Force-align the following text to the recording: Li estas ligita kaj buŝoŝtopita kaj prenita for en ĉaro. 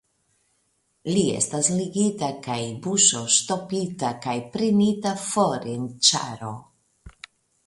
Li 1.09 1.25
estas 1.39 1.67
ligita 1.81 2.29
kaj 2.47 2.57
buŝoŝtopita 2.87 4.11
kaj 4.25 4.35
prenita 4.57 5.13
for 5.27 5.71
en 5.77 5.87
ĉaro. 6.11 6.53